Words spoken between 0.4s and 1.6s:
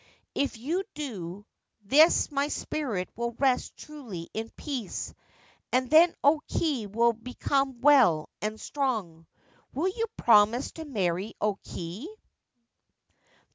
you do